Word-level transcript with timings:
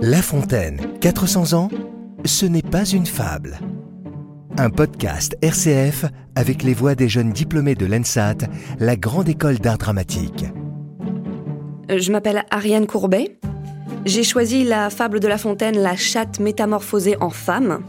La 0.00 0.20
Fontaine, 0.20 0.80
400 1.00 1.52
ans, 1.52 1.68
ce 2.24 2.44
n'est 2.44 2.60
pas 2.60 2.84
une 2.84 3.06
fable. 3.06 3.58
Un 4.58 4.68
podcast 4.68 5.36
RCF 5.42 6.06
avec 6.34 6.62
les 6.62 6.74
voix 6.74 6.94
des 6.94 7.08
jeunes 7.08 7.30
diplômés 7.30 7.74
de 7.74 7.86
l'ENSAT, 7.86 8.38
la 8.78 8.96
grande 8.96 9.28
école 9.28 9.58
d'art 9.58 9.78
dramatique. 9.78 10.44
Euh, 11.90 11.98
Je 11.98 12.12
m'appelle 12.12 12.44
Ariane 12.50 12.86
Courbet. 12.86 13.38
J'ai 14.04 14.24
choisi 14.24 14.64
la 14.64 14.90
fable 14.90 15.20
de 15.20 15.28
La 15.28 15.38
Fontaine, 15.38 15.78
la 15.78 15.94
chatte 15.94 16.40
métamorphosée 16.40 17.16
en 17.20 17.30
femme. 17.30 17.84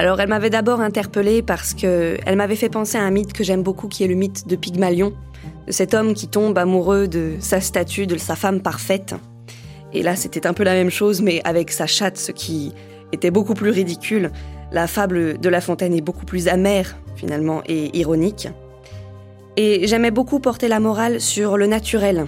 Alors, 0.00 0.20
elle 0.20 0.28
m'avait 0.28 0.50
d'abord 0.50 0.80
interpellée 0.80 1.40
parce 1.40 1.72
que 1.72 2.18
elle 2.26 2.36
m'avait 2.36 2.56
fait 2.56 2.68
penser 2.68 2.98
à 2.98 3.02
un 3.02 3.10
mythe 3.10 3.32
que 3.32 3.44
j'aime 3.44 3.62
beaucoup, 3.62 3.86
qui 3.86 4.02
est 4.02 4.08
le 4.08 4.16
mythe 4.16 4.48
de 4.48 4.56
Pygmalion, 4.56 5.12
de 5.68 5.72
cet 5.72 5.94
homme 5.94 6.14
qui 6.14 6.26
tombe 6.26 6.58
amoureux 6.58 7.06
de 7.06 7.34
sa 7.38 7.60
statue, 7.60 8.08
de 8.08 8.18
sa 8.18 8.34
femme 8.34 8.60
parfaite. 8.60 9.14
Et 9.92 10.02
là, 10.02 10.16
c'était 10.16 10.48
un 10.48 10.52
peu 10.52 10.64
la 10.64 10.72
même 10.72 10.90
chose, 10.90 11.22
mais 11.22 11.40
avec 11.44 11.70
sa 11.70 11.86
chatte, 11.86 12.18
ce 12.18 12.32
qui 12.32 12.72
était 13.12 13.30
beaucoup 13.30 13.54
plus 13.54 13.70
ridicule. 13.70 14.32
La 14.72 14.88
fable 14.88 15.38
de 15.38 15.48
La 15.48 15.60
Fontaine 15.60 15.94
est 15.94 16.00
beaucoup 16.00 16.26
plus 16.26 16.48
amère, 16.48 16.96
finalement, 17.14 17.62
et 17.66 17.96
ironique. 17.96 18.48
Et 19.56 19.86
j'aimais 19.86 20.10
beaucoup 20.10 20.40
porter 20.40 20.66
la 20.66 20.80
morale 20.80 21.20
sur 21.20 21.56
le 21.56 21.68
naturel. 21.68 22.26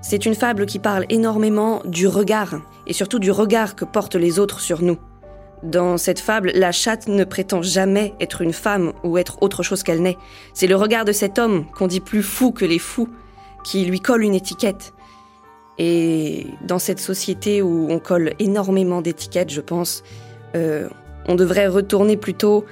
C'est 0.00 0.26
une 0.26 0.36
fable 0.36 0.66
qui 0.66 0.78
parle 0.78 1.06
énormément 1.08 1.82
du 1.84 2.06
regard, 2.06 2.60
et 2.86 2.92
surtout 2.92 3.18
du 3.18 3.32
regard 3.32 3.74
que 3.74 3.84
portent 3.84 4.14
les 4.14 4.38
autres 4.38 4.60
sur 4.60 4.80
nous. 4.80 4.98
Dans 5.62 5.96
cette 5.96 6.20
fable, 6.20 6.52
la 6.54 6.72
chatte 6.72 7.08
ne 7.08 7.24
prétend 7.24 7.62
jamais 7.62 8.14
être 8.20 8.42
une 8.42 8.52
femme 8.52 8.92
ou 9.02 9.16
être 9.16 9.38
autre 9.42 9.62
chose 9.62 9.82
qu'elle 9.82 10.02
n'est. 10.02 10.18
C'est 10.52 10.66
le 10.66 10.76
regard 10.76 11.04
de 11.04 11.12
cet 11.12 11.38
homme, 11.38 11.64
qu'on 11.72 11.86
dit 11.86 12.00
plus 12.00 12.22
fou 12.22 12.52
que 12.52 12.64
les 12.64 12.78
fous, 12.78 13.08
qui 13.64 13.84
lui 13.84 14.00
colle 14.00 14.22
une 14.22 14.34
étiquette. 14.34 14.92
Et 15.78 16.46
dans 16.62 16.78
cette 16.78 17.00
société 17.00 17.62
où 17.62 17.88
on 17.90 17.98
colle 17.98 18.34
énormément 18.38 19.00
d'étiquettes, 19.00 19.50
je 19.50 19.60
pense, 19.60 20.04
euh, 20.54 20.88
on 21.26 21.34
devrait 21.34 21.66
retourner 21.66 22.16
plutôt 22.16 22.64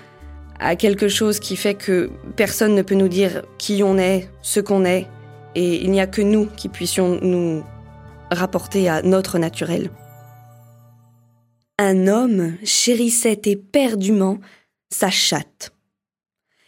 à 0.61 0.77
quelque 0.77 1.09
chose 1.09 1.41
qui 1.41 1.57
fait 1.57 1.75
que 1.75 2.11
personne 2.37 2.75
ne 2.75 2.83
peut 2.83 2.95
nous 2.95 3.09
dire 3.09 3.43
qui 3.59 3.83
on 3.83 3.99
est, 3.99 4.31
ce 4.43 4.61
qu'on 4.61 4.85
est, 4.85 5.09
et 5.55 5.83
il 5.83 5.91
n'y 5.91 6.01
a 6.01 6.07
que 6.07 6.23
nous 6.23 6.47
qui 6.57 6.69
puissions 6.69 7.19
nous 7.21 7.65
rapporter 8.31 8.89
à 8.89 9.03
notre 9.03 9.39
naturel. 9.39 9.91
Un 11.85 12.07
homme 12.07 12.57
chérissait 12.63 13.43
éperdument 13.47 14.39
sa 14.89 15.11
chatte. 15.11 15.75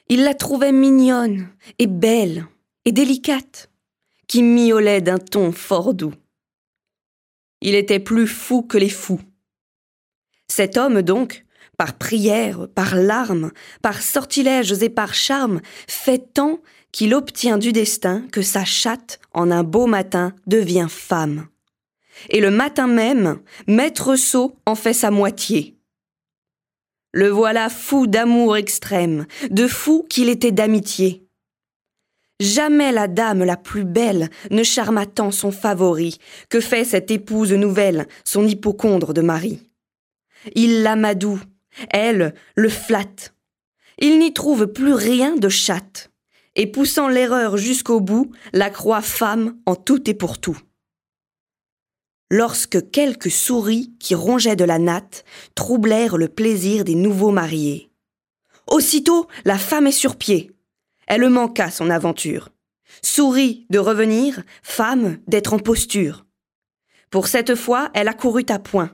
Il 0.08 0.24
la 0.24 0.34
trouvait 0.34 0.72
mignonne 0.72 1.50
et 1.78 1.86
belle 1.86 2.48
et 2.84 2.90
délicate, 2.90 3.70
qui 4.26 4.42
miaulait 4.42 5.02
d'un 5.02 5.18
ton 5.18 5.52
fort 5.52 5.94
doux. 5.94 6.14
Il 7.60 7.76
était 7.76 8.00
plus 8.00 8.26
fou 8.26 8.62
que 8.62 8.76
les 8.76 8.88
fous. 8.88 9.20
Cet 10.48 10.76
homme, 10.76 11.00
donc, 11.00 11.44
par 11.78 11.96
prière, 11.96 12.66
par 12.74 12.96
larmes, 12.96 13.52
par 13.82 14.02
sortilèges 14.02 14.82
et 14.82 14.88
par 14.90 15.14
charme, 15.14 15.60
fait 15.86 16.34
tant 16.34 16.58
qu'il 16.90 17.14
obtient 17.14 17.58
du 17.58 17.70
destin 17.70 18.26
que 18.32 18.42
sa 18.42 18.64
chatte, 18.64 19.20
en 19.32 19.52
un 19.52 19.62
beau 19.62 19.86
matin, 19.86 20.34
devient 20.48 20.88
femme. 20.90 21.46
Et 22.30 22.40
le 22.40 22.50
matin 22.50 22.86
même, 22.86 23.40
Maître 23.66 24.16
Sot 24.16 24.56
en 24.66 24.74
fait 24.74 24.92
sa 24.92 25.10
moitié. 25.10 25.76
Le 27.12 27.28
voilà 27.28 27.68
fou 27.68 28.06
d'amour 28.06 28.56
extrême, 28.56 29.26
de 29.50 29.68
fou 29.68 30.04
qu'il 30.08 30.28
était 30.28 30.52
d'amitié. 30.52 31.24
Jamais 32.40 32.90
la 32.90 33.06
dame 33.06 33.44
la 33.44 33.56
plus 33.56 33.84
belle 33.84 34.28
ne 34.50 34.64
charma 34.64 35.06
tant 35.06 35.30
son 35.30 35.52
favori 35.52 36.18
que 36.48 36.60
fait 36.60 36.84
cette 36.84 37.12
épouse 37.12 37.52
nouvelle, 37.52 38.08
son 38.24 38.46
hypocondre 38.46 39.14
de 39.14 39.20
mari? 39.20 39.70
Il 40.56 40.82
l'amadoue, 40.82 41.40
elle 41.90 42.34
le 42.56 42.68
flatte. 42.68 43.34
Il 43.98 44.18
n'y 44.18 44.32
trouve 44.32 44.66
plus 44.66 44.94
rien 44.94 45.36
de 45.36 45.48
chatte, 45.48 46.10
et 46.56 46.66
poussant 46.66 47.08
l'erreur 47.08 47.56
jusqu'au 47.56 48.00
bout, 48.00 48.32
la 48.52 48.70
croit 48.70 49.02
femme 49.02 49.56
en 49.66 49.76
tout 49.76 50.10
et 50.10 50.14
pour 50.14 50.38
tout. 50.38 50.58
Lorsque 52.36 52.90
quelques 52.90 53.30
souris 53.30 53.94
qui 54.00 54.16
rongeaient 54.16 54.56
de 54.56 54.64
la 54.64 54.80
natte 54.80 55.24
troublèrent 55.54 56.16
le 56.16 56.26
plaisir 56.26 56.82
des 56.82 56.96
nouveaux 56.96 57.30
mariés. 57.30 57.92
Aussitôt, 58.66 59.28
la 59.44 59.56
femme 59.56 59.86
est 59.86 59.92
sur 59.92 60.16
pied. 60.16 60.50
Elle 61.06 61.28
manqua 61.28 61.70
son 61.70 61.90
aventure. 61.90 62.48
Souris 63.02 63.66
de 63.70 63.78
revenir, 63.78 64.42
femme 64.64 65.20
d'être 65.28 65.52
en 65.52 65.60
posture. 65.60 66.26
Pour 67.08 67.28
cette 67.28 67.54
fois, 67.54 67.92
elle 67.94 68.08
accourut 68.08 68.46
à 68.48 68.58
point, 68.58 68.90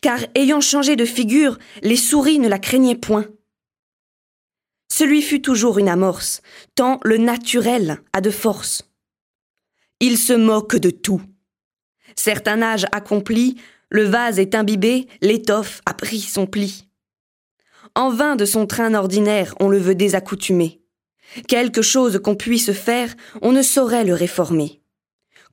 car 0.00 0.18
ayant 0.34 0.60
changé 0.60 0.96
de 0.96 1.04
figure, 1.04 1.60
les 1.82 1.94
souris 1.94 2.40
ne 2.40 2.48
la 2.48 2.58
craignaient 2.58 2.96
point. 2.96 3.28
Ce 4.92 5.04
lui 5.04 5.22
fut 5.22 5.40
toujours 5.40 5.78
une 5.78 5.88
amorce, 5.88 6.42
tant 6.74 6.98
le 7.04 7.18
naturel 7.18 8.02
a 8.12 8.20
de 8.20 8.30
force. 8.30 8.82
Il 10.00 10.18
se 10.18 10.32
moque 10.32 10.74
de 10.74 10.90
tout. 10.90 11.22
Certain 12.16 12.62
âge 12.62 12.86
accompli, 12.92 13.56
le 13.90 14.04
vase 14.04 14.38
est 14.38 14.54
imbibé, 14.54 15.06
l'étoffe 15.20 15.80
a 15.86 15.94
pris 15.94 16.20
son 16.20 16.46
pli. 16.46 16.88
En 17.94 18.10
vain 18.10 18.36
de 18.36 18.44
son 18.44 18.66
train 18.66 18.94
ordinaire 18.94 19.54
on 19.60 19.68
le 19.68 19.78
veut 19.78 19.94
désaccoutumer. 19.94 20.80
Quelque 21.48 21.82
chose 21.82 22.20
qu'on 22.22 22.34
puisse 22.34 22.72
faire, 22.72 23.14
on 23.40 23.52
ne 23.52 23.62
saurait 23.62 24.04
le 24.04 24.14
réformer. 24.14 24.80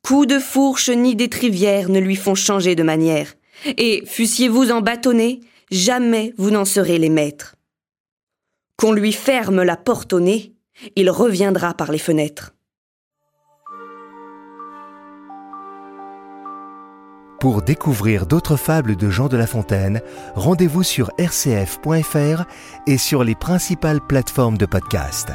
Coups 0.02 0.28
de 0.28 0.40
fourche 0.40 0.90
ni 0.90 1.16
d'étrivière 1.16 1.90
ne 1.90 2.00
lui 2.00 2.16
font 2.16 2.36
changer 2.36 2.75
de 2.75 2.84
manière, 2.84 3.34
et 3.78 4.03
fussiez-vous 4.06 4.72
en 4.72 4.81
bâtonné, 4.81 5.42
jamais 5.72 6.34
vous 6.38 6.52
n'en 6.52 6.66
serez 6.66 6.98
les 6.98 7.09
maîtres. 7.09 7.56
Qu'on 8.78 8.94
lui 8.94 9.12
ferme 9.12 9.64
la 9.64 9.75
porte 9.75 10.14
au 10.14 10.22
nez, 10.22 10.53
il 10.96 11.09
reviendra 11.09 11.74
par 11.74 11.92
les 11.92 11.98
fenêtres. 11.98 12.53
Pour 17.39 17.61
découvrir 17.61 18.25
d'autres 18.25 18.57
fables 18.57 18.97
de 18.97 19.09
Jean 19.09 19.29
de 19.29 19.38
La 19.38 19.47
Fontaine, 19.47 20.01
rendez-vous 20.35 20.83
sur 20.83 21.09
rcf.fr 21.17 22.44
et 22.85 22.97
sur 22.97 23.23
les 23.23 23.35
principales 23.35 24.01
plateformes 24.01 24.57
de 24.57 24.66
podcast. 24.66 25.29